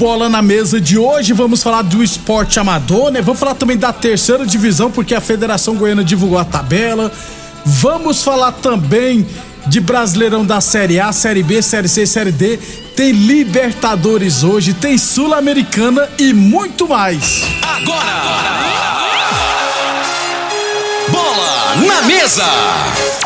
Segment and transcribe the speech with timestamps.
[0.00, 3.20] Bola na Mesa de hoje vamos falar do esporte amador, né?
[3.20, 7.12] Vamos falar também da terceira divisão, porque a Federação Goiana divulgou a tabela.
[7.66, 9.26] Vamos falar também
[9.66, 12.56] de Brasileirão da Série A, Série B, Série C, Série D.
[12.96, 17.44] Tem Libertadores hoje, tem Sul-Americana e muito mais.
[21.12, 22.44] Bola na mesa.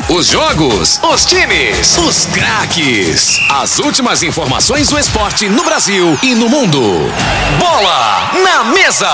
[0.06, 3.40] Os jogos, os times, os craques.
[3.48, 6.78] As últimas informações do esporte no Brasil e no mundo.
[7.58, 9.10] Bola na mesa.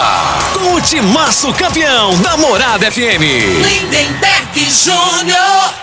[0.52, 3.22] Com o timaço campeão da Morada FM.
[3.62, 5.74] Lindenberg Júnior.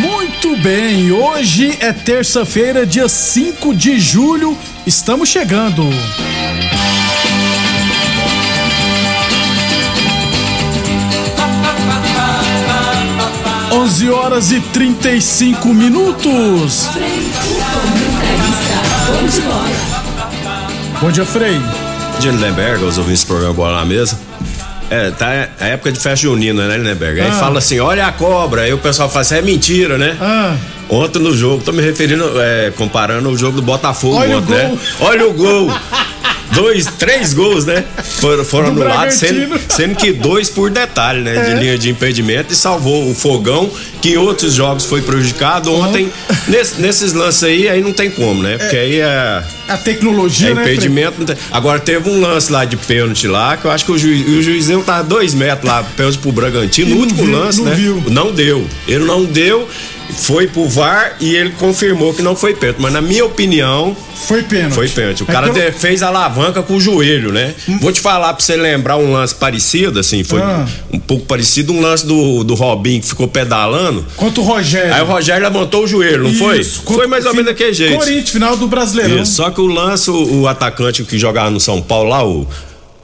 [0.00, 4.56] Muito bem, hoje é terça-feira, dia 5 de julho.
[4.86, 5.90] Estamos chegando.
[13.96, 16.86] 11 horas e 35 minutos.
[21.00, 21.58] Bom dia, Frei.
[22.20, 24.18] de Lindenberg, os ouvintes do programa Bola na Mesa.
[24.90, 27.22] É, tá a época de festa junina, né, Lindenberg?
[27.22, 27.32] Aí Ah.
[27.40, 28.62] fala assim, olha a cobra.
[28.62, 30.14] Aí o pessoal fala assim, é mentira, né?
[30.20, 30.54] Ah,
[30.90, 34.52] Ontem no jogo, tô me referindo, é, comparando o jogo do Botafogo Olha o ontem,
[34.54, 34.68] né?
[34.68, 34.78] gol.
[35.08, 35.70] Olha o gol!
[36.52, 37.84] Dois, três gols, né?
[38.20, 41.32] Foram, foram Do anulados, sendo, sendo que dois por detalhe, né?
[41.44, 41.54] De É.
[41.54, 43.70] linha de impedimento e salvou o fogão,
[44.00, 45.72] que em outros jogos foi prejudicado.
[45.72, 46.10] Ontem,
[46.48, 48.56] nesse- nesses lances aí, aí não tem como, né?
[48.58, 49.42] Porque aí é.
[49.68, 51.24] a tecnologia, É né, impedimento.
[51.24, 54.26] tem- Agora teve um lance lá de pênalti lá, que eu acho que o, juiz,
[54.28, 57.74] o juizão tava dois metros lá, pênalti pro Bragantino, no último viu, lance, não né?
[57.74, 58.02] viu.
[58.08, 58.66] Não deu.
[58.86, 59.68] Ele não deu,
[60.12, 62.78] foi pro VAR e ele confirmou que não foi pênalti.
[62.80, 63.96] Mas na minha opinião,
[64.26, 64.74] Foi pênalti.
[64.74, 65.22] foi pênalti.
[65.22, 67.54] O É cara fez a alavanca com o joelho, né?
[67.80, 70.66] Vou te falar pra você lembrar um lance parecido, assim, foi Ah.
[70.92, 74.04] um pouco parecido, um lance do, do Robinho que ficou pedalando.
[74.16, 74.94] Contra o Rogério.
[74.94, 76.60] Aí o Rogério levantou o joelho, não foi?
[76.60, 77.96] Isso, Foi contra- mais ou menos daquele jeito.
[77.98, 79.22] Corinthians, final do Brasileirão.
[79.22, 82.46] Isso, só que o lance, o, o atacante que jogava no São Paulo lá, o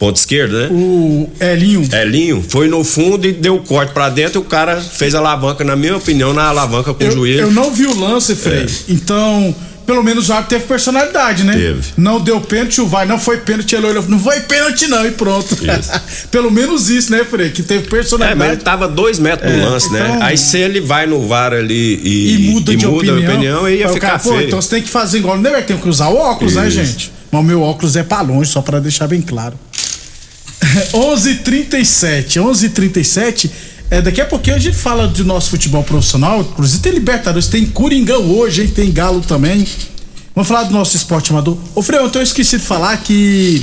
[0.02, 0.68] ponto esquerdo, né?
[0.72, 1.88] O Elinho.
[1.92, 5.62] Elinho, foi no fundo e deu corte pra dentro e o cara fez a alavanca,
[5.62, 7.40] na minha opinião, na alavanca com o Eu, joelho.
[7.42, 8.64] eu não vi o lance, Frei.
[8.64, 8.66] É.
[8.88, 9.54] Então,
[9.86, 11.52] pelo menos o árbitro teve personalidade, né?
[11.52, 11.80] Teve.
[11.96, 15.12] Não deu pênalti, o vai, não foi pênalti, ele olhou, não foi pênalti não, e
[15.12, 15.56] pronto.
[16.32, 17.50] pelo menos isso, né, Frei?
[17.50, 18.38] Que teve É, personalidade.
[18.40, 20.00] mas ele tava dois metros do É, lance, né?
[20.14, 23.16] então- Aí se ele vai no VAR ali e, E muda de opinião.
[23.16, 24.46] a opinião, ia o ficar cara, pô, feio.
[24.48, 25.38] então você tem que fazer igual.
[25.38, 26.76] Não é tem que usar o óculos, né, Isso.
[26.84, 27.12] gente?
[27.30, 29.54] Mas o meu óculos é pra longe, só pra deixar bem claro.
[30.92, 33.50] 11:37, 11:37.
[33.90, 36.40] É, daqui a pouquinho a gente fala do nosso futebol profissional.
[36.40, 38.68] Inclusive tem Libertadores, tem Coringão hoje, hein?
[38.68, 39.66] Tem Galo também.
[40.34, 41.58] Vamos falar do nosso esporte amador.
[41.74, 43.60] Ô, Frei, ontem eu esqueci de falar que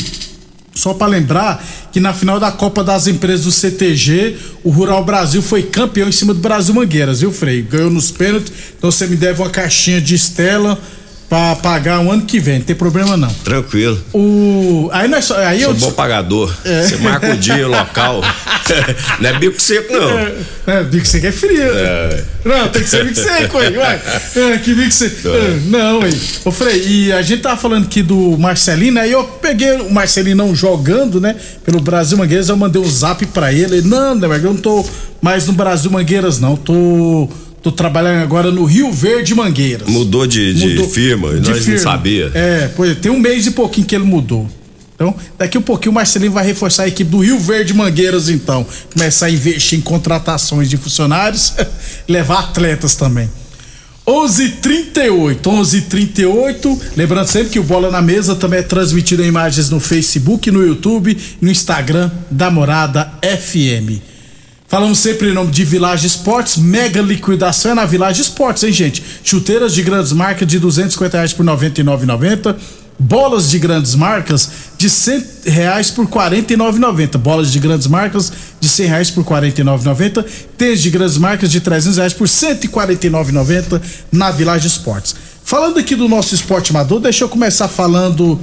[0.76, 5.42] só pra lembrar que na final da Copa das Empresas do CTG, o Rural Brasil
[5.42, 7.64] foi campeão em cima do Brasil Mangueiras, viu, Frei?
[7.64, 8.54] Ganhou nos pênaltis.
[8.78, 10.80] Então você me deve uma caixinha de Estela.
[11.30, 13.30] Pra pagar um ano que vem, não tem problema não.
[13.30, 14.04] Tranquilo.
[14.12, 14.90] O.
[14.92, 15.30] Aí nós.
[15.32, 15.78] Aí Sou eu.
[15.78, 16.52] bom pagador.
[16.66, 16.84] É.
[16.84, 18.22] Você marca o dia, o local.
[19.22, 20.74] não é bico seco, não.
[20.74, 21.64] É, bico seco é frio.
[22.44, 24.02] Não, tem que ser bico seco aí, ué.
[24.36, 25.28] É, que bico seco.
[25.28, 26.20] É, Não, aí.
[26.46, 30.56] Ô, Frei, e a gente tava falando aqui do Marcelino, aí eu peguei o Marcelinão
[30.56, 33.78] jogando, né, pelo Brasil Mangueiras, eu mandei um zap pra ele.
[33.78, 34.86] Ele, não, né, eu não tô
[35.22, 36.56] mais no Brasil Mangueiras, não.
[36.56, 37.30] Tô.
[37.62, 39.88] Tô trabalhando agora no Rio Verde Mangueiras.
[39.88, 41.76] Mudou de, de Mudou firma, de nós firma.
[41.76, 42.32] não sabia.
[42.34, 44.50] É, pois é, tem um mês e pouquinho que ele mudou.
[44.96, 48.66] Então, daqui um pouquinho o Marcelinho vai reforçar a equipe do Rio Verde Mangueiras, então.
[48.94, 51.54] Começar a investir em contratações de funcionários,
[52.08, 53.30] levar atletas também.
[54.06, 56.80] 11:38, 11:38.
[56.98, 60.66] Lembrando sempre que o Bola na Mesa também é transmitido em imagens no Facebook, no
[60.66, 64.02] YouTube, no Instagram da Morada FM.
[64.70, 69.04] Falamos sempre em nome de Village Esportes, mega liquidação é na Village Esportes, hein, gente?
[69.24, 72.56] Chuteiras de grandes marcas de 250 reais por 99,90.
[73.00, 77.18] Bolas de grandes marcas de 100 reais por 49,90.
[77.18, 80.24] Bolas de grandes marcas de 100 reais por 49,90.
[80.56, 83.82] Tênis de grandes marcas de 300 reais por 149,90
[84.12, 85.16] na Village Esportes.
[85.44, 88.40] Falando aqui do nosso esporte amador, deixa eu começar falando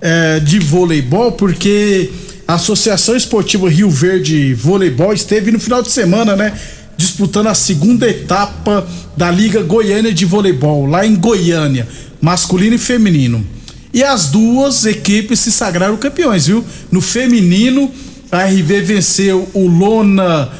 [0.00, 2.12] é, de voleibol, porque
[2.46, 6.52] a Associação Esportiva Rio Verde Voleibol esteve no final de semana, né?
[6.96, 8.86] Disputando a segunda etapa
[9.16, 11.88] da Liga Goiânia de Voleibol, lá em Goiânia,
[12.20, 13.44] masculino e feminino.
[13.92, 16.64] E as duas equipes se sagraram campeões, viu?
[16.90, 17.90] No feminino,
[18.30, 20.50] a RV venceu o Lona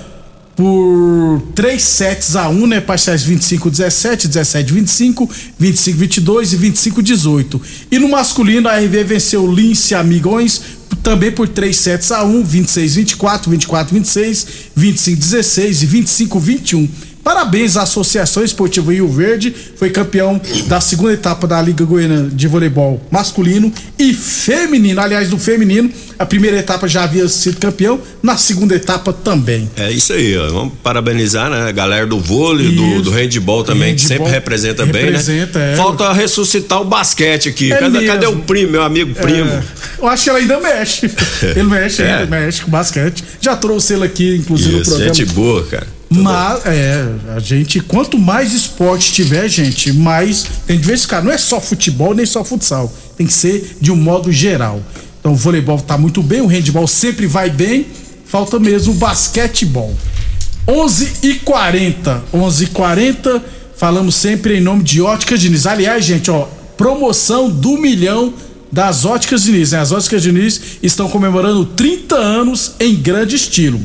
[0.56, 2.80] por 3 sets a 1, né?
[2.80, 7.62] Parciais 25 17, 17 25, 25 22 e 25 18.
[7.90, 10.62] E no masculino a RV venceu Lince Amigões
[11.02, 16.88] também por 3 sets a 1, 26 24, 24 26, 25 16 e 25 21.
[17.24, 22.46] Parabéns à Associação Esportiva Rio Verde, foi campeão da segunda etapa da Liga Goiana de
[22.46, 25.00] Voleibol masculino e feminino.
[25.00, 29.70] Aliás, do feminino, a primeira etapa já havia sido campeão, na segunda etapa também.
[29.76, 30.48] É isso aí, ó.
[30.50, 31.68] Vamos parabenizar, né?
[31.68, 33.02] A galera do vôlei, do, Isso.
[33.02, 35.72] do handball também, que Handball sempre representa, representa, bem, né?
[35.72, 35.76] é.
[35.76, 37.72] Falta ressuscitar o basquete aqui.
[37.72, 39.50] É cadê, cadê o primo, meu amigo primo?
[39.50, 39.62] É,
[39.98, 41.10] eu acho que ela ainda mexe.
[41.42, 42.22] Ele mexe, É.
[42.22, 43.24] ele mexe com basquete.
[43.40, 45.14] Já trouxe ele aqui, inclusive, no Isso, programa.
[45.14, 45.86] gente boa, cara.
[46.10, 51.24] Mas, é, a gente, quanto mais esporte tiver, gente, mais tem que diversificar.
[51.24, 52.92] Não é só futebol, nem só futsal.
[53.16, 54.80] Tem que ser de um modo geral.
[55.24, 57.86] Então, o voleibol tá muito bem, o handball sempre vai bem.
[58.26, 59.96] Falta mesmo o basquetebol.
[60.68, 63.44] 11 e 40 11 e 40
[63.74, 65.66] falamos sempre em nome de Óticas Diniz.
[65.66, 68.34] Aliás, gente, ó, promoção do milhão
[68.70, 69.72] das Óticas Diniz.
[69.72, 69.78] Né?
[69.78, 73.80] As Óticas Diniz estão comemorando 30 anos em grande estilo.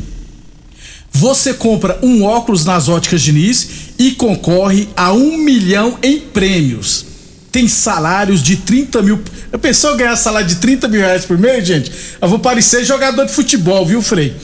[1.09, 7.08] Você compra um óculos nas óticas Diniz e concorre a um milhão em prêmios.
[7.51, 9.19] Tem salários de 30 mil.
[9.51, 11.91] Eu pensou ganhar salário de 30 mil reais por mês, gente?
[12.21, 14.35] Eu vou parecer jogador de futebol, viu, Frei?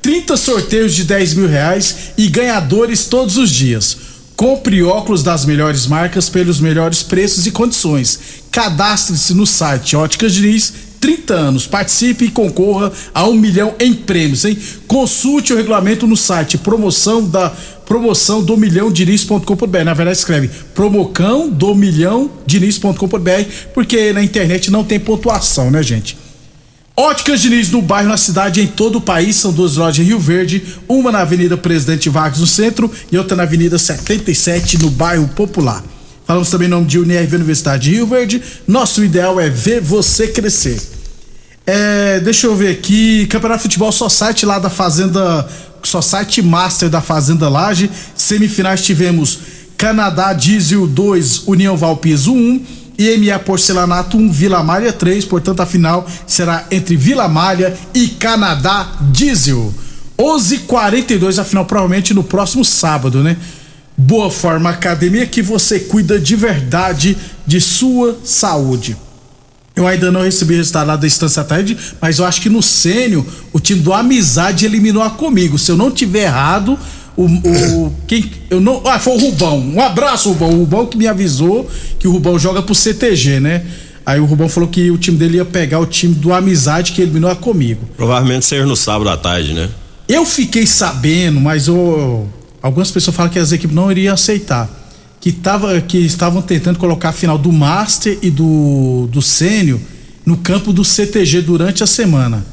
[0.00, 3.96] 30 sorteios de 10 mil reais e ganhadores todos os dias.
[4.36, 8.18] Compre óculos das melhores marcas pelos melhores preços e condições.
[8.50, 11.66] Cadastre-se no site Óticas Diniz 30 anos.
[11.66, 14.56] Participe e concorra a um milhão em prêmios, hein?
[14.86, 17.52] Consulte o regulamento no site promoção da
[17.84, 19.84] promoção do milhão diniz.com.br.
[19.84, 26.16] Na verdade, escreve promocão do milhão diniz.com.br, porque na internet não tem pontuação, né, gente?
[26.96, 29.36] Óticas Diniz no bairro, na cidade, em todo o país.
[29.36, 33.34] São duas lojas em Rio Verde, uma na Avenida Presidente Vargas, no centro, e outra
[33.34, 35.82] na Avenida 77, no bairro Popular.
[36.26, 38.42] Falamos também em nome de Unirv Universidade de Rio Verde.
[38.66, 40.80] Nosso ideal é ver você crescer.
[41.66, 43.26] É, deixa eu ver aqui.
[43.26, 45.48] Campeonato de Futebol só site lá da Fazenda.
[45.82, 47.90] Só site Master da Fazenda Laje.
[48.14, 49.38] Semifinais tivemos
[49.76, 52.64] Canadá Diesel 2, União Valpiso 1.
[52.98, 55.24] IMA Porcelanato 1, Vila Malha 3.
[55.24, 59.74] Portanto, a final será entre Vila Malha e Canadá Diesel.
[60.18, 63.36] 11:42 a final provavelmente no próximo sábado, né?
[64.02, 67.16] Boa Forma Academia que você cuida de verdade
[67.46, 68.96] de sua saúde.
[69.76, 73.24] Eu ainda não recebi resultado lá da Estância Tarde, mas eu acho que no Sênio
[73.52, 75.56] o time do Amizade eliminou a comigo.
[75.56, 76.76] Se eu não tiver errado,
[77.16, 79.58] o, o quem eu não, ah, foi o Rubão.
[79.60, 80.50] Um abraço, Rubão.
[80.50, 83.64] O Rubão que me avisou que o Rubão joga pro CTG, né?
[84.04, 87.00] Aí o Rubão falou que o time dele ia pegar o time do Amizade que
[87.00, 87.88] eliminou a comigo.
[87.96, 89.68] Provavelmente seja no sábado à tarde, né?
[90.08, 92.26] Eu fiquei sabendo, mas o,
[92.62, 94.70] algumas pessoas falam que as equipes não iriam aceitar.
[95.20, 99.80] Que, tava, que estavam tentando colocar a final do Master e do, do Sênio
[100.26, 102.44] no campo do CTG durante a semana.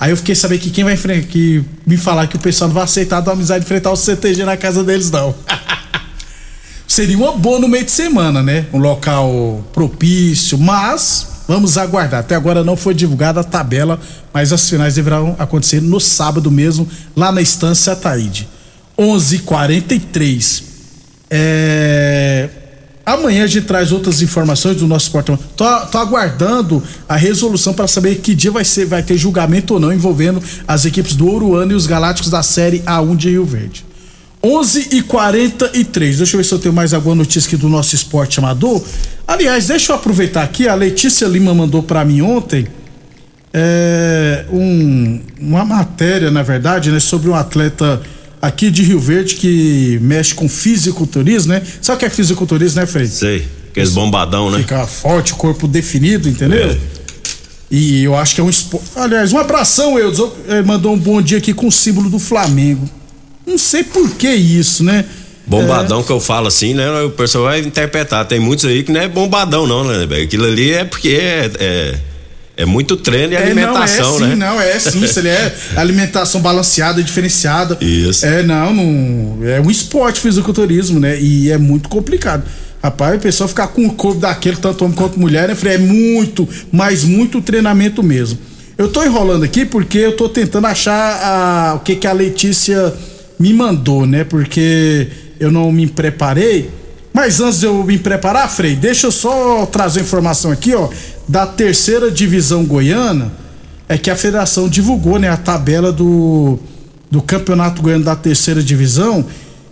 [0.00, 2.84] Aí eu fiquei sabendo que quem vai que me falar que o pessoal não vai
[2.84, 5.34] aceitar do amizade enfrentar o CTG na casa deles, não.
[6.86, 8.66] seria uma boa no meio de semana, né?
[8.72, 12.20] Um local propício, mas vamos aguardar.
[12.20, 14.00] Até agora não foi divulgada a tabela,
[14.32, 18.48] mas as finais deverão acontecer no sábado mesmo, lá na Estância Ataíde.
[18.98, 20.62] 11:43.
[21.30, 22.48] É...
[23.06, 25.32] Amanhã a gente traz outras informações do nosso esporte.
[25.56, 29.80] Tô, tô aguardando a resolução para saber que dia vai ser, vai ter julgamento ou
[29.80, 33.86] não envolvendo as equipes do Oruano e os Galácticos da série A1 de Rio Verde.
[34.42, 37.94] 11 e 43 Deixa eu ver se eu tenho mais alguma notícia aqui do nosso
[37.94, 38.84] esporte amador.
[39.26, 40.68] Aliás, deixa eu aproveitar aqui.
[40.68, 42.66] A Letícia Lima mandou para mim ontem
[43.52, 48.00] é, um, uma matéria, na verdade, né, sobre um atleta
[48.48, 51.62] aqui de Rio Verde que mexe com fisiculturismo, né?
[51.80, 53.06] Sabe o que é fisiculturismo, né, Frei?
[53.06, 53.46] Sei.
[53.70, 54.58] Aqueles bombadão, né?
[54.58, 56.70] Fica forte, corpo definido, entendeu?
[56.70, 56.78] É.
[57.70, 58.86] E eu acho que é um esporte.
[58.96, 60.20] Aliás, um abração, Eudes.
[60.48, 62.88] Ele mandou um bom dia aqui com o símbolo do Flamengo.
[63.46, 65.04] Não sei por que isso, né?
[65.46, 67.02] Bombadão que eu falo assim, né?
[67.02, 68.26] O pessoal vai interpretar.
[68.26, 70.22] Tem muitos aí que não é bombadão, não, né?
[70.22, 71.94] Aquilo ali é porque é, é,
[72.58, 74.34] é muito treino e É, alimentação, não, é sim, né?
[74.36, 77.78] não, é sim, isso ele é alimentação balanceada, diferenciada.
[77.80, 78.26] Isso.
[78.26, 81.18] É, não, não, é um esporte fisiculturismo, né?
[81.20, 82.42] E é muito complicado.
[82.82, 85.74] Rapaz, a pessoa ficar com o corpo daquele, tanto homem quanto mulher, né, Frei?
[85.74, 88.38] É muito, mas muito treinamento mesmo.
[88.76, 92.92] Eu tô enrolando aqui porque eu tô tentando achar a- o que que a Letícia
[93.38, 94.22] me mandou, né?
[94.24, 95.08] Porque
[95.40, 96.70] eu não me preparei.
[97.18, 100.88] Mas antes de eu me preparar, Frei, deixa eu só trazer informação aqui, ó,
[101.26, 103.32] da terceira divisão goiana.
[103.88, 106.60] É que a federação divulgou, né, a tabela do,
[107.10, 109.26] do campeonato goiano da terceira divisão.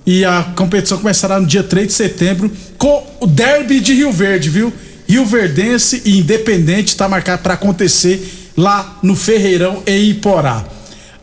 [0.04, 4.50] E a competição começará no dia 3 de setembro com o derby de Rio Verde,
[4.50, 4.72] viu?
[5.08, 10.64] Rio Verdense e Independente está marcado para acontecer lá no Ferreirão em Iporá.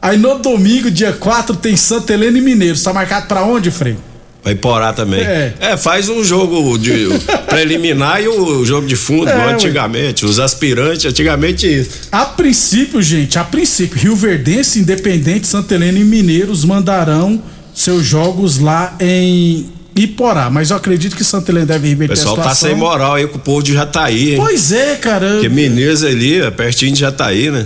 [0.01, 2.75] Aí no domingo, dia 4, tem Santa Helena e Mineiro.
[2.75, 3.97] Está marcado para onde, Frei?
[4.43, 5.21] Vai porar também.
[5.21, 5.53] É.
[5.59, 5.77] É.
[5.77, 7.07] faz um jogo de
[7.47, 9.53] preliminar e o jogo de fundo, É, igual ué.
[9.53, 10.25] antigamente.
[10.25, 11.89] Os aspirantes, antigamente isso.
[12.11, 17.41] A princípio, gente, a princípio, Rio Verdense, Independente, Santa Helena e Mineiros mandarão
[17.73, 20.49] seus jogos lá em Iporá.
[20.49, 22.69] Mas eu acredito que Santa Helena deve O reverter pessoal a tá situação.
[22.69, 24.37] sem moral aí com o povo de Jataí, hein?
[24.37, 25.31] Pois é, cara.
[25.35, 27.65] Porque Eu, Mineiro ali, é pertinho de Jataí, né?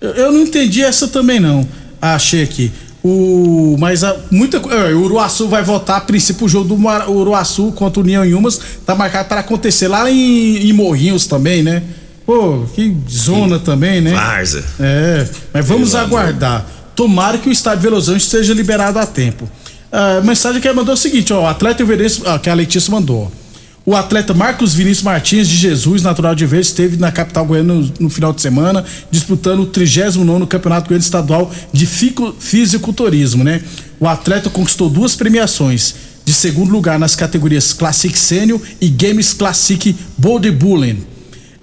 [0.00, 1.68] eu não entendi essa também, não.
[2.00, 2.72] Achei aqui.
[3.04, 7.10] O, mas a, muita co- é, o Uruaçu vai votar a princípio o jogo do
[7.10, 11.62] Uruaçu contra o União em Umas tá marcado para acontecer lá em, em Morrinhos também,
[11.64, 11.82] né?
[12.24, 14.12] Pô, que zona também, né?
[14.12, 14.62] Varza.
[14.78, 16.18] É, mas vamos Pelo amor.
[16.20, 16.66] aguardar.
[16.94, 19.50] Tomara que o estádio Horizonte seja liberado a tempo.
[19.90, 22.54] A mensagem que ela mandou é o seguinte, ó, o atleta Everense, ó, que a
[22.54, 23.24] Letícia mandou.
[23.24, 23.41] ó.
[23.84, 27.92] O atleta Marcos Vinícius Martins de Jesus, natural de Verde, esteve na capital goiana no,
[27.98, 33.60] no final de semana, disputando o 39º Campeonato Goiano Estadual de Fico- Fisiculturismo, né?
[33.98, 39.96] O atleta conquistou duas premiações, de segundo lugar nas categorias Classic Sênior e Games Classic
[40.16, 41.04] Bodybuilding.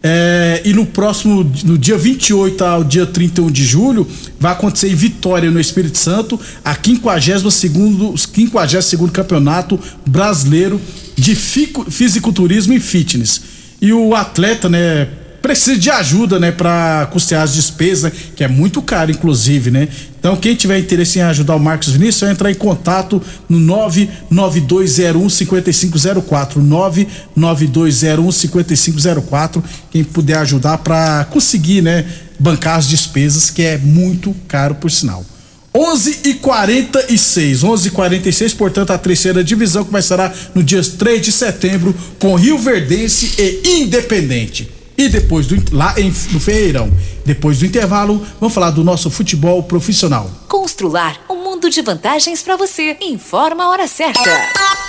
[0.04, 4.06] É, e no próximo, no dia 28 ao dia 31 de julho,
[4.38, 10.80] vai acontecer em Vitória, no Espírito Santo, a 52 52 Campeonato Brasileiro
[11.20, 13.42] de Fisiculturismo e Fitness.
[13.82, 15.08] E o atleta, né,
[15.42, 19.88] precisa de ajuda, né, para custear as despesas, né, que é muito caro, inclusive, né?
[20.20, 25.30] Então, quem tiver interesse em ajudar o Marcos Vinícius, vai entrar em contato no 99201
[25.30, 26.62] 5504.
[26.62, 29.64] 99201 5504.
[29.92, 32.06] Quem puder ajudar para conseguir, né,
[32.38, 35.26] bancar as despesas, que é muito caro, por sinal.
[35.74, 41.32] 11 e 46 11 e 46 portanto, a terceira divisão começará no dia 3 de
[41.32, 44.70] setembro com Rio Verdense e Independente.
[44.98, 46.92] E depois do lá em, no Ferreirão.
[47.26, 50.30] Depois do intervalo, vamos falar do nosso futebol profissional.
[50.48, 52.98] Constrular um mundo de vantagens para você.
[53.00, 54.89] Informa a hora certa.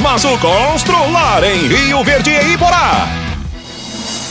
[0.39, 3.30] Constrular em Rio Verde e Iporá.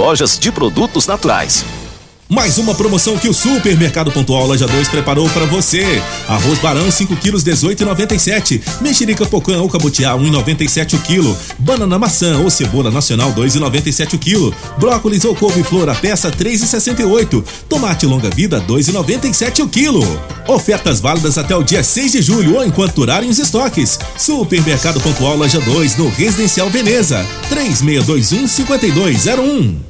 [0.00, 1.62] lojas de produtos naturais.
[2.26, 6.00] Mais uma promoção que o Supermercado Pontual Loja 2 preparou para você.
[6.26, 8.62] Arroz Barão 5 quilos 18,97.
[8.80, 11.36] Mexerica Pocã ou Cabutiá 1,97 o quilo.
[11.58, 14.54] Banana maçã ou cebola nacional 2,97 o quilo.
[14.78, 17.44] Brócolis ou couve-flor a peça 3,68.
[17.68, 20.02] Tomate longa vida 2,97 o quilo.
[20.48, 23.98] Ofertas válidas até o dia 6 de julho ou enquanto durarem os estoques.
[24.16, 29.89] Supermercado Pontual Loja 2 no Residencial Veneza 3621 5201.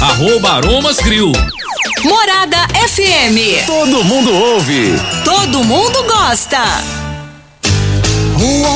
[0.00, 1.32] arroba Aromas Grill.
[2.04, 3.64] Morada FM.
[3.66, 4.98] Todo mundo ouve.
[5.24, 6.62] Todo mundo gosta.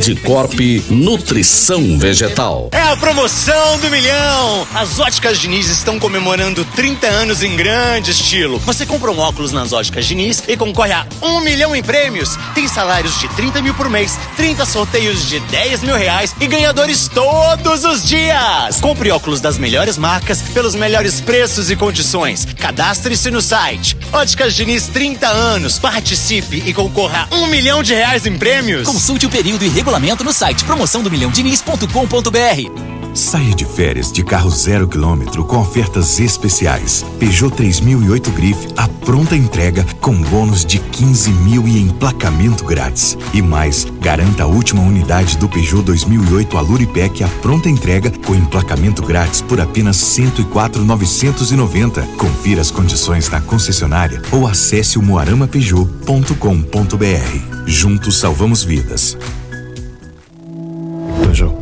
[0.00, 0.58] Corp
[0.88, 2.70] Nutrição Vegetal.
[2.72, 4.66] É a promoção do milhão!
[4.74, 8.58] As óticas Diniz estão comemorando 30 anos em grande estilo.
[8.60, 12.38] Você compra um óculos nas óticas Diniz e concorre a um milhão em prêmios.
[12.54, 17.06] Tem salários de 30 mil por mês, 30 sorteios de 10 mil reais e ganhadores
[17.06, 18.80] todos os dias.
[18.80, 22.46] Compre óculos das melhores marcas pelos melhores preços e condições.
[22.58, 23.98] Cadastre-se no site.
[24.10, 25.78] Óticas Diniz 30 anos.
[25.78, 28.88] Participe e concorra a um milhão de reais em prêmios.
[28.88, 32.90] Consulte o período e regulamento no site promoçãodomilhãodiniz.com.br.
[33.12, 37.04] Saia de férias de carro zero quilômetro com ofertas especiais.
[37.18, 43.18] Peugeot 3008 Grife, a pronta entrega com bônus de 15 mil e emplacamento grátis.
[43.34, 49.02] E mais, garanta a última unidade do Peugeot 2008 Aluripec a pronta entrega com emplacamento
[49.02, 52.02] grátis por apenas 104,990.
[52.16, 57.66] Confira as condições na concessionária ou acesse o moaramapeugeot.com.br.
[57.66, 59.18] Juntos salvamos vidas.
[61.30, 61.59] toujours.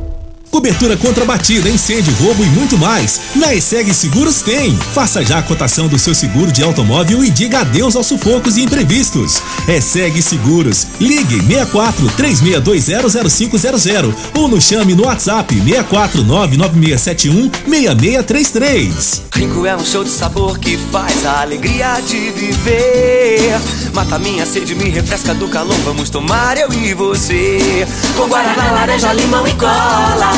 [0.50, 3.20] Cobertura contra batida, incêndio, roubo e muito mais.
[3.36, 4.74] Na ESEG Seguros tem.
[4.94, 8.62] Faça já a cotação do seu seguro de automóvel e diga adeus aos sufocos e
[8.62, 9.42] imprevistos.
[9.68, 10.86] ESEG Seguros.
[11.00, 19.22] Ligue 64 36200500 ou nos chame no WhatsApp 64 99671 6633.
[19.34, 23.60] Rico é um show de sabor que faz a alegria de viver.
[23.94, 25.76] Mata minha sede, me refresca do calor.
[25.84, 27.86] Vamos tomar eu e você.
[28.16, 30.37] Com guaraná, laranja, limão e cola.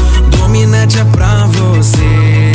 [0.51, 2.51] Dominete é pra você.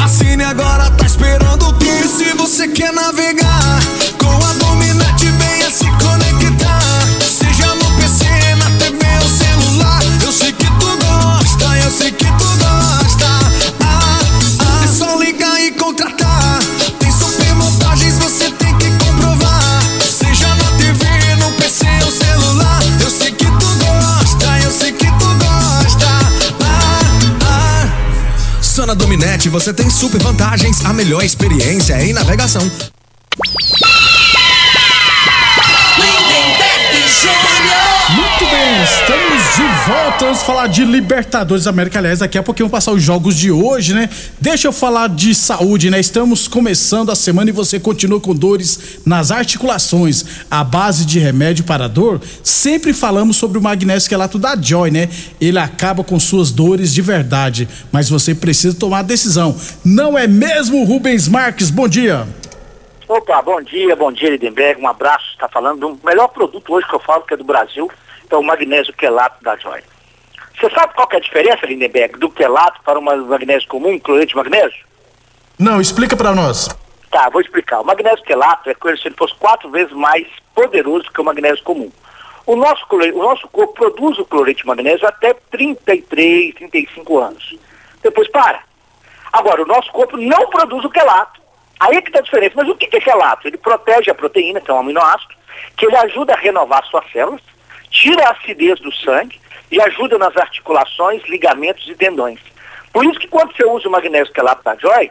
[0.00, 2.06] Assine agora, tá esperando o que?
[2.06, 3.80] Se você quer navegar
[29.58, 32.62] você tem super vantagens, a melhor experiência em navegação.
[38.08, 39.17] Muito bem, estamos
[39.58, 40.24] de volta.
[40.24, 41.98] Vamos falar de Libertadores da América.
[41.98, 44.08] Aliás, daqui a pouquinho vamos passar os jogos de hoje, né?
[44.40, 45.98] Deixa eu falar de saúde, né?
[45.98, 50.44] Estamos começando a semana e você continua com dores nas articulações.
[50.48, 55.08] A base de remédio para dor, sempre falamos sobre o magnésio quelato da Joy, né?
[55.40, 59.56] Ele acaba com suas dores de verdade, mas você precisa tomar a decisão.
[59.84, 61.68] Não é mesmo, Rubens Marques?
[61.68, 62.28] Bom dia.
[63.08, 64.80] Opa, bom dia, bom dia, Lindenberg.
[64.80, 65.32] Um abraço.
[65.32, 67.90] Está falando do melhor produto hoje que eu falo, que é do Brasil,
[68.34, 69.82] é o magnésio quelato da Joy.
[70.58, 74.28] Você sabe qual que é a diferença, Lindenberg, do quelato para o magnésio comum, cloreto
[74.28, 74.86] de magnésio?
[75.58, 76.68] Não, explica para nós.
[77.10, 77.80] Tá, vou explicar.
[77.80, 81.62] O magnésio quelato é como se ele fosse quatro vezes mais poderoso que o magnésio
[81.64, 81.90] comum.
[82.44, 87.56] O nosso, o nosso corpo produz o cloreto de magnésio até 33, 35 anos.
[88.02, 88.60] Depois para.
[89.32, 91.40] Agora, o nosso corpo não produz o quelato.
[91.78, 92.54] Aí é que está a diferença.
[92.56, 93.46] Mas o que é quelato?
[93.46, 95.34] Ele protege a proteína, que é um aminoácido,
[95.76, 97.42] que ele ajuda a renovar suas células,
[97.90, 102.40] tira a acidez do sangue e ajuda nas articulações, ligamentos e tendões.
[102.92, 105.10] Por isso que quando você usa o magnésio quelato da Joy,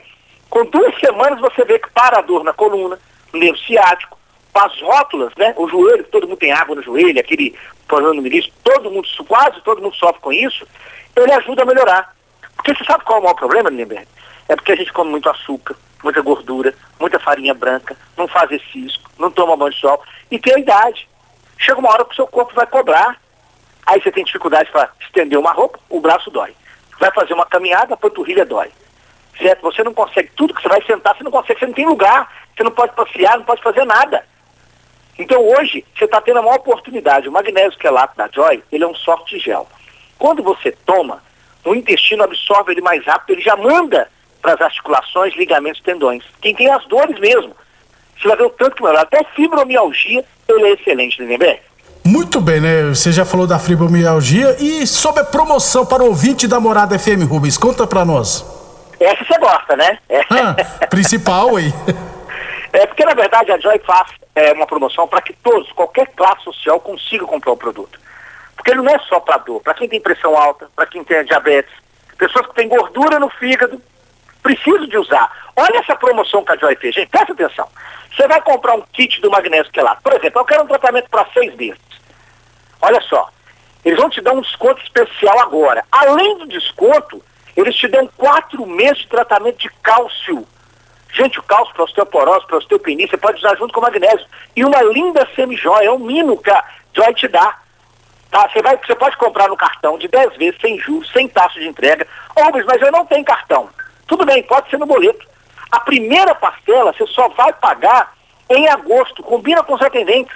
[0.49, 2.99] com duas semanas você vê que para a dor na coluna,
[3.33, 4.17] no nervo ciático,
[4.53, 5.53] as rótulas, né?
[5.55, 7.55] O joelho, todo mundo tem água no joelho, aquele
[7.87, 10.67] problema no ministro, todo mundo, quase todo mundo sofre com isso,
[11.15, 12.15] ele ajuda a melhorar.
[12.55, 14.07] Porque você sabe qual é o maior problema, Lindenberg?
[14.49, 18.99] É porque a gente come muito açúcar, muita gordura, muita farinha branca, não faz exercício,
[19.19, 21.07] não toma banho de sol e tem a idade.
[21.57, 23.19] Chega uma hora que o seu corpo vai cobrar.
[23.85, 26.53] Aí você tem dificuldade para estender uma roupa, o braço dói.
[26.99, 28.71] Vai fazer uma caminhada, a panturrilha dói.
[29.37, 29.61] Certo?
[29.61, 32.31] Você não consegue, tudo que você vai sentar, você não consegue, você não tem lugar,
[32.55, 34.25] você não pode passear, não pode fazer nada.
[35.17, 37.27] Então hoje, você está tendo a maior oportunidade.
[37.27, 39.67] O magnésio quelato da Joy, ele é um soft gel.
[40.17, 41.23] Quando você toma,
[41.63, 44.09] o intestino absorve ele mais rápido, ele já manda
[44.41, 46.23] para as articulações, ligamentos, tendões.
[46.41, 47.55] Quem tem as dores mesmo.
[48.19, 49.01] Você vai ver o tanto que melhora.
[49.01, 51.59] Até fibromialgia, ele é excelente, Lindenberg.
[52.05, 52.83] Muito bem, né?
[52.83, 57.27] Você já falou da fibromialgia e sobre a promoção para o ouvinte da Morada FM,
[57.29, 58.45] Rubens, conta para nós.
[58.99, 59.99] Essa você gosta, né?
[60.09, 60.21] É.
[60.29, 60.55] Ah,
[60.87, 61.73] principal, hein?
[62.73, 66.43] É porque, na verdade, a Joy faz é, uma promoção para que todos, qualquer classe
[66.43, 67.99] social, consiga comprar o produto.
[68.55, 71.23] Porque ele não é só para dor, para quem tem pressão alta, para quem tem
[71.25, 71.71] diabetes,
[72.17, 73.81] pessoas que têm gordura no fígado,
[74.41, 75.29] preciso de usar.
[75.55, 77.67] Olha essa promoção que a Joy fez, gente, presta atenção.
[78.17, 80.01] Você vai comprar um kit do magnésio quelato.
[80.01, 81.79] Por exemplo, eu quero um tratamento para seis meses.
[82.81, 83.29] Olha só,
[83.85, 85.85] eles vão te dar um desconto especial agora.
[85.91, 87.23] Além do desconto,
[87.55, 90.47] eles te dão quatro meses de tratamento de cálcio.
[91.13, 94.25] Gente, o cálcio para osteoporose, para osteopenia, você pode usar junto com o magnésio.
[94.55, 96.51] E uma linda semijóia, é um mínimo que
[96.93, 97.55] Joy te dá.
[98.31, 98.49] Tá?
[98.49, 101.67] Você, vai, você pode comprar no cartão de 10 vezes, sem juros, sem taxa de
[101.67, 102.05] entrega.
[102.35, 103.69] Ô, mas eu não tenho cartão.
[104.07, 105.25] Tudo bem, pode ser no boleto.
[105.71, 108.13] A primeira parcela você só vai pagar
[108.49, 109.23] em agosto.
[109.23, 110.35] Combina com os atendentes.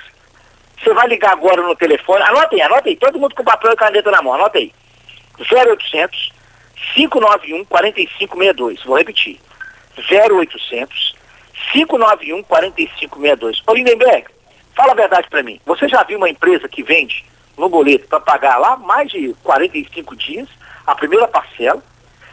[0.82, 2.24] Você vai ligar agora no telefone.
[2.24, 2.96] Anota aí, anota aí.
[2.96, 4.34] Todo mundo com papel e caneta na mão.
[4.34, 4.74] Anota aí.
[5.39, 6.34] 0800
[6.94, 8.84] 591 4562.
[8.84, 9.39] Vou repetir.
[9.98, 11.15] 0800
[11.72, 13.63] 591 4562.
[13.67, 14.28] Ô Lindenberg,
[14.76, 15.60] fala a verdade para mim.
[15.65, 17.24] Você já viu uma empresa que vende
[17.58, 20.50] no boleto para pagar lá mais de 45 dias
[20.86, 21.82] a primeira parcela?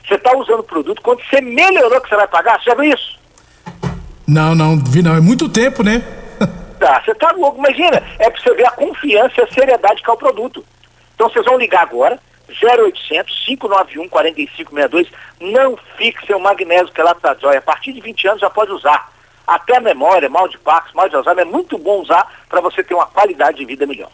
[0.08, 2.94] Você está usando o produto, quando você melhorou que você vai pagar, você já viu
[2.94, 3.18] isso?
[4.26, 5.14] Não, não, vi não.
[5.14, 6.02] É muito tempo, né?
[6.80, 7.58] tá, você tá louco.
[7.58, 10.64] Imagina, é para você ver a confiança e a seriedade que é o produto.
[11.14, 12.18] Então vocês vão ligar agora,
[12.48, 15.08] 0800 591 4562.
[15.40, 17.58] Não fixe seu magnésio que é lá da joia.
[17.58, 19.12] A partir de 20 anos já pode usar.
[19.46, 22.94] Até memória, mal de Parkinson, mal de Alzheimer, é muito bom usar para você ter
[22.94, 24.10] uma qualidade de vida melhor.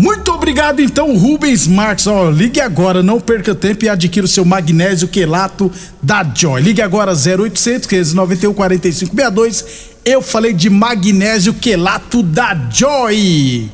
[0.00, 2.06] Muito obrigado, então, Rubens Marques.
[2.06, 5.70] Ó, ligue agora, não perca tempo e adquira o seu magnésio quelato
[6.02, 6.62] da Joy.
[6.62, 9.64] Ligue agora 0800 591 4562.
[10.02, 13.70] Eu falei de magnésio quelato da Joy.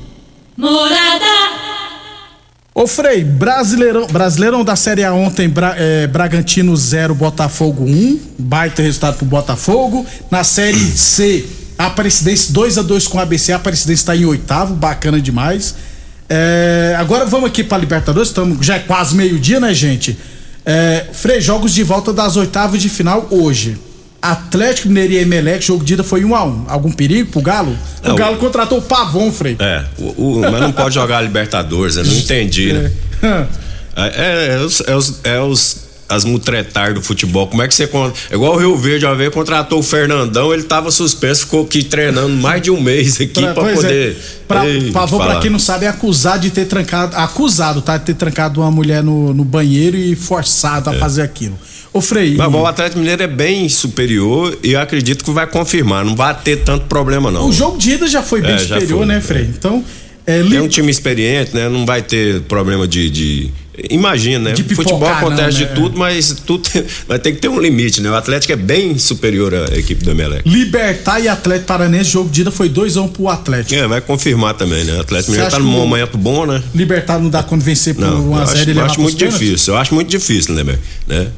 [0.56, 1.24] Morada.
[2.74, 8.20] Ô Frei, Brasileirão, Brasileirão da Série A ontem, Bra, é, Bragantino 0, Botafogo 1, um,
[8.36, 10.04] baita resultado pro Botafogo.
[10.30, 11.46] Na Série C,
[11.78, 15.74] Aparecidense 2 a 2 com a ABC, a Aparecidense está em oitavo, bacana demais.
[16.28, 20.18] É, agora vamos aqui para Libertadores, estamos já é quase meio-dia, né, gente?
[20.64, 23.78] É, Frei, jogos de volta das oitavas de final hoje.
[24.20, 26.64] Atlético Mineiro e Emelec, jogo de ida foi 1 um a 1 um.
[26.68, 27.76] Algum perigo pro Galo?
[28.02, 29.56] Não, o Galo contratou o Pavon, Frei.
[29.60, 32.90] É, o, o, mas não pode jogar Libertadores, eu não entendi, né?
[33.98, 37.46] É, é, é, os, é, os, é os as mutretar do futebol.
[37.48, 38.16] Como é que você conta?
[38.32, 42.36] Igual o Rio Verde, uma vez contratou o Fernandão, ele tava suspenso, ficou aqui treinando
[42.36, 43.82] mais de um mês aqui pra, Pois é.
[43.82, 44.16] poder.
[44.46, 47.16] Pra, Ei, pra quem não sabe, é acusado de ter trancado.
[47.16, 47.96] Acusado, tá?
[47.96, 51.58] De ter trancado uma mulher no, no banheiro e forçado a fazer aquilo.
[51.92, 52.34] Ô, Frei.
[52.34, 52.36] É.
[52.36, 56.04] Mas o Atlético Mineiro é bem superior e eu acredito que vai confirmar.
[56.04, 57.48] Não vai ter tanto problema, não.
[57.48, 59.20] O jogo de ida já foi bem É, superior, foi, né, é.
[59.20, 59.42] Frei?
[59.42, 59.84] Então,
[60.26, 61.68] é, É um time experiente, né?
[61.68, 63.08] Não vai ter problema de.
[63.10, 63.50] de-
[63.90, 64.56] Imagina, né?
[64.56, 65.74] Pipocar, Futebol acontece não, né?
[65.74, 66.68] de tudo, mas tudo
[67.06, 68.10] vai ter que ter um limite, né?
[68.10, 70.48] O Atlético é bem superior à equipe do Emelec.
[70.48, 73.74] Libertar e Atlético Paranense, jogo de ida foi 2x1 pro Atlético.
[73.74, 74.94] É, vai confirmar também, né?
[74.94, 76.62] O Atlético Mineiro tá num momento bom, né?
[76.74, 79.40] Libertar não dá quando vencer por Não, eu 1x0 acho, e eu acho muito pênaltis?
[79.40, 79.74] difícil.
[79.74, 81.28] Eu acho muito difícil, né, né?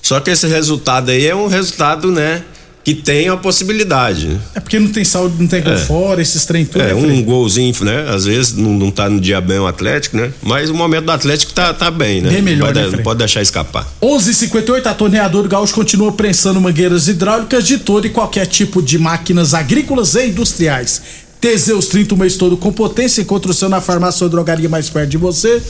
[0.00, 2.42] Só que esse resultado aí é um resultado, né?
[2.84, 4.38] Que tem a possibilidade.
[4.54, 5.78] É porque não tem saúde, não tem gol É.
[5.78, 6.82] fora, esses trem tudo.
[6.82, 8.06] É, né, um golzinho, né?
[8.10, 10.30] Às vezes não, não tá no dia bem o Atlético, né?
[10.42, 12.28] Mas o momento do Atlético tá, tá bem, né?
[12.30, 13.02] Bem melhor, não, né, não Frei?
[13.02, 13.88] pode deixar escapar.
[14.02, 19.54] 11:58 a torneadora Gaúcho continua prensando mangueiras hidráulicas de todo e qualquer tipo de máquinas
[19.54, 21.00] agrícolas e industriais.
[21.40, 23.20] Teseus 30 o mês todo com potência.
[23.22, 25.62] Encontre o seu na farmácia ou drogaria mais perto de você.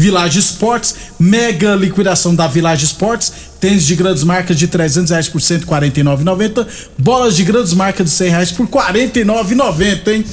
[0.00, 3.30] Village Esportes, mega liquidação da Village Esportes.
[3.60, 6.66] Tênis de grandes marcas de 300 reais por 149,90.
[6.96, 10.24] Bolas de grandes marcas de 100 reais por 49,90, hein?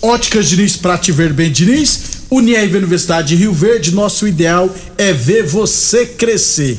[0.00, 2.20] Óticas Diniz pra te ver bem, Diniz.
[2.30, 6.78] Unieve Universidade de Rio Verde, nosso ideal é ver você crescer.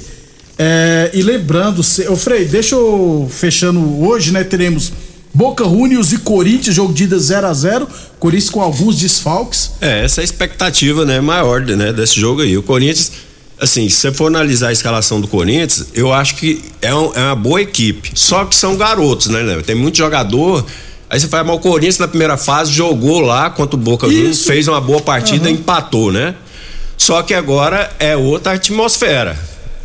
[0.57, 4.43] É, e lembrando, ô Frei, deixa eu fechando hoje, né?
[4.43, 4.91] Teremos
[5.33, 7.87] Boca Juniors e Corinthians, jogo de ida 0 a 0
[8.19, 9.71] Corinthians com alguns desfalques.
[9.79, 12.57] É, essa é a expectativa, né, maior, né, desse jogo aí.
[12.57, 13.11] O Corinthians,
[13.59, 17.19] assim, se você for analisar a escalação do Corinthians, eu acho que é, um- é
[17.21, 18.11] uma boa equipe.
[18.13, 19.61] Só que são garotos, né, né?
[19.65, 20.65] Tem muito jogador.
[21.09, 24.43] Aí você fala, mas o Corinthians na primeira fase jogou lá contra o Boca Juniors,
[24.45, 25.55] fez uma boa partida, Aham.
[25.55, 26.35] empatou, né?
[26.97, 29.37] Só que agora é outra atmosfera.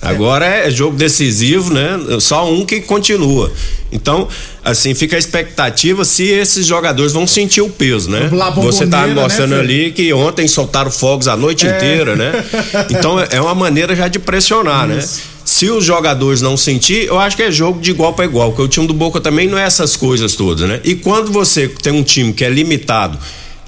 [0.02, 1.98] Agora é jogo decisivo, né?
[2.20, 3.50] Só um que continua.
[3.90, 4.28] Então,
[4.66, 8.29] assim, fica a expectativa se esses jogadores vão sentir o peso, né?
[8.57, 11.70] Você tá bomboneira, mostrando né, ali que ontem soltaram fogos a noite É.
[11.76, 12.44] inteira, né?
[12.90, 15.02] Então é uma maneira já de pressionar, né?
[15.44, 18.62] Se os jogadores não sentir, eu acho que é jogo de igual para igual, porque
[18.62, 20.81] o time do Boca também não é essas coisas todas, né?
[20.83, 23.16] E quando você tem um time que é limitado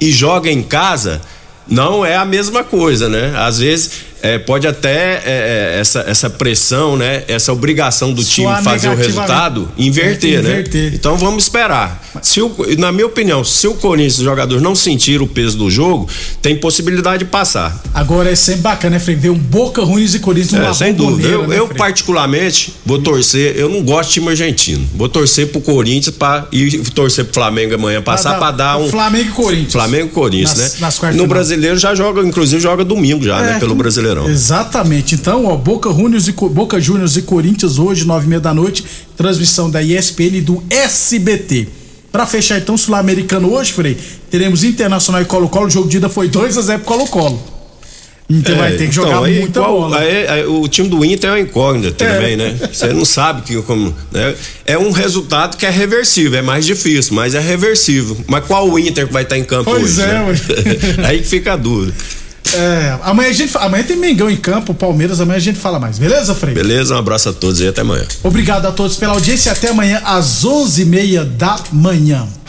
[0.01, 1.21] e joga em casa,
[1.65, 3.33] não é a mesma coisa, né?
[3.37, 7.23] Às vezes é, pode até é, é, essa, essa pressão, né?
[7.27, 10.49] Essa obrigação do time fazer o resultado, inverter, né?
[10.51, 10.93] inverter.
[10.93, 12.03] Então vamos esperar.
[12.21, 15.69] Se o, na minha opinião, se o Corinthians, os jogadores não sentir o peso do
[15.69, 16.07] jogo,
[16.41, 17.81] tem possibilidade de passar.
[17.93, 19.15] Agora é sempre bacana, né, Frei?
[19.15, 21.27] Ver um Boca Juniors e Corinthians É, sem dúvida.
[21.27, 24.85] Eu, né, eu particularmente vou torcer, eu não gosto de time argentino.
[24.95, 29.29] Vou torcer pro Corinthians pra, e torcer pro Flamengo amanhã passar pra dar um Flamengo
[29.29, 29.71] e Corinthians.
[29.71, 30.77] Flamengo e Corinthians, Nas- né?
[30.81, 31.27] nas no final.
[31.27, 33.59] brasileiro já joga, inclusive joga domingo já, É, né?
[33.59, 33.75] Pelo
[34.13, 34.29] Brasileirão.
[34.29, 35.15] Exatamente.
[35.15, 38.83] Então, ó, Boca Juniors e, Boca Juniors e Corinthians hoje, nove e meia da noite,
[39.15, 41.67] transmissão da ESPN e do SBT.
[42.11, 43.95] Pra fechar então, Sul-Americano hoje, Frei,
[44.31, 45.67] teremos Internacional e Colo-Colo.
[45.67, 47.59] O jogo de ida foi 2 a 0 pro Colo-Colo.
[48.31, 49.97] Então vai ter que jogar então, aí, muita qual- bola.
[49.97, 52.13] aí- aí o time do Inter é uma incógnita É.
[52.13, 52.59] também, né?
[52.71, 53.91] Você não sabe que como.
[54.11, 54.35] né?
[54.67, 58.15] É um resultado que é reversível, é mais difícil, mas é reversível.
[58.27, 60.01] Mas qual o Inter que vai estar em campo Pois hoje?
[60.01, 60.35] é, né?
[61.09, 61.91] aí que fica a dúvida.
[62.53, 65.99] É, amanhã a gente amanhã tem Mengão em campo, Palmeiras, amanhã a gente fala mais.
[65.99, 66.53] Beleza, Frei?
[66.53, 66.95] Beleza?
[66.95, 68.05] Um abraço a todos e até amanhã.
[68.23, 72.27] Obrigado a todos pela audiência e até amanhã às onze e meia da manhã.